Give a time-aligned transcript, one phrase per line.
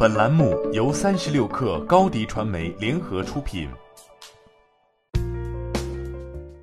[0.00, 3.68] 本栏目由三十六氪高低传媒联合出品。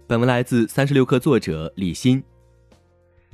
[0.08, 2.24] 本文来自三十六氪作者李欣。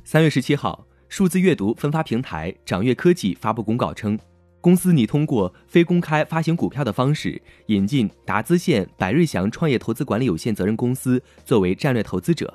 [0.02, 4.18] 三月十七号，数字阅读分发平台掌阅科技发布公告称，
[4.60, 12.52] 公司拟通过非公开发行股票的方式，引进达资县百瑞祥创业投资管理有限责任公司作为战略投资者。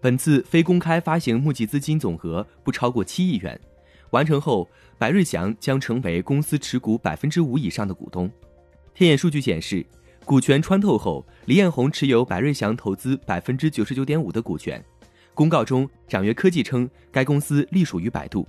[0.00, 3.60] 本次非公开发行募集资金总额不超过七亿元。
[4.10, 4.68] 完成后，
[4.98, 8.30] 百瑞祥将成为公司持股百分之五以上的股东。
[8.94, 9.84] 天眼数据显示，
[10.24, 14.82] 股权穿透后，李彦宏持有百瑞祥投资百分之九十九点五的股权。
[15.34, 18.48] 公告中，掌阅科技称该公司隶属于百度。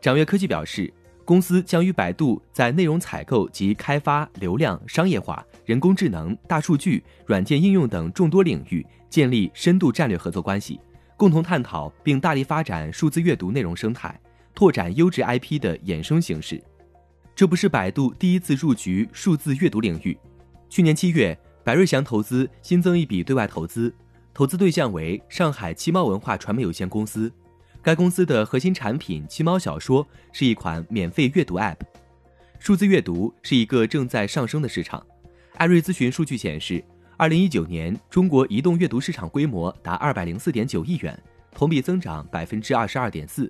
[0.00, 0.92] 掌阅科技表示，
[1.24, 10.78] 公司将与百度在内容采购及开发、流量、商业化、人工智能、大数据、软件应用等众多领域建立深度战略合作关系，
[11.16, 14.18] 共同探讨并大力发展数字阅读内容生态。
[14.58, 16.60] 拓展优质 IP 的衍生形式，
[17.32, 20.18] 这不是百度第一次入局数字阅读领域。
[20.68, 23.94] 去年七月，百瑞祥投资新增一笔对外投资，
[24.34, 27.32] 投资对象为上海七猫文化传媒有限公司。
[27.80, 31.76] 该公司的核心产品七猫小说是一款免费阅读 App。
[32.58, 35.00] 数字阅读是一个正在上升的市场。
[35.54, 36.82] 艾瑞咨询数据显示，
[37.16, 41.16] 二零一九年中国移动阅读市场规模达二百零四点九亿元，
[41.52, 43.48] 同比增长百分之二十二点四。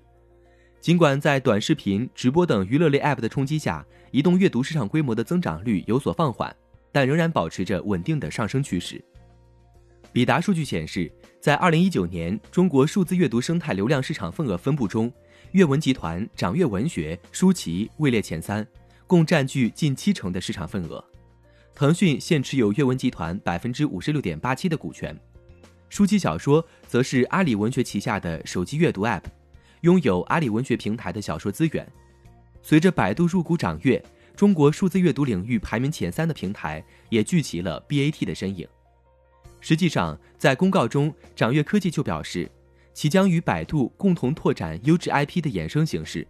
[0.80, 6.54] 尽管在短视频、直播等娱乐类 App 的冲击下，移动阅读市场规模的增长率有所放缓，
[6.92, 9.04] 但仍然保持着稳定的上升趋势。
[10.12, 15.12] 比达数据显示，在2019年中国数字阅读生态流量市场份额分布中，
[15.50, 18.66] 阅文集团、掌阅文学、书旗位列前三，
[19.06, 21.04] 共占据近七成的市场份额。
[21.74, 25.16] 腾讯现持有阅文集团百分之五十六点八七的股权，
[25.88, 29.22] 书旗小说则是阿里文学旗下的手机阅读 App。
[29.82, 31.86] 拥有阿里文学平台的小说资源。
[32.62, 34.02] 随着百度入股掌阅，
[34.36, 38.66] 中国数字阅读领域排名前三的平台也聚齐了 BAT 的身影。
[39.60, 42.50] 实际上，在公告中，掌阅科技就表示，
[42.92, 46.26] 其将与百度共同拓展优质 IP 的衍生形式。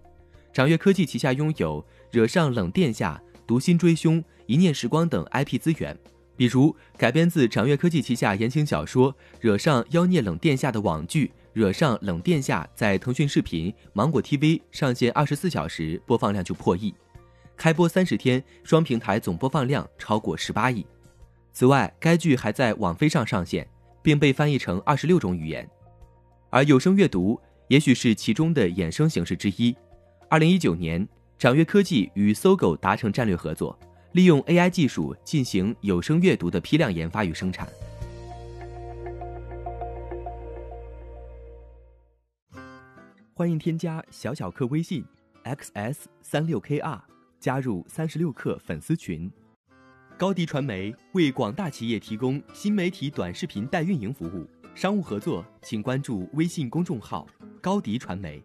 [0.53, 4.17] 掌阅科技旗下拥有《惹上冷殿下》《读心追凶》
[4.47, 5.97] 《一念时光》等 IP 资源，
[6.39, 11.31] 比如改编自掌阅科技旗下言情小说《惹上妖孽冷殿下》的网剧。
[11.55, 16.95] 惹上冷殿下在腾讯视频、芒果 TV 上线二十四小时播放量就破亿，
[17.57, 20.87] 开播三十天双平台总播放量超过十八亿。
[21.53, 23.67] 此外，该剧还在网飞上上线，
[24.03, 25.69] 并被翻译成二十六种语言。
[26.51, 29.75] 而有声阅读也许是其中的衍生形式之一。
[30.29, 33.77] 二零一九年，掌阅科技与搜狗达成战略合作，
[34.13, 37.69] 利用 AI 技术进行有声阅读的批量研发与生产。
[43.35, 45.05] 欢迎添加小小客微信
[45.45, 47.01] ，xs 三六 kr，
[47.39, 49.31] 加入三十六课粉丝群。
[50.17, 57.25] 高迪传媒为广大企业提供新媒体短视频代运营服务，商务合作请关注微信公众号
[57.61, 58.43] 高迪传媒。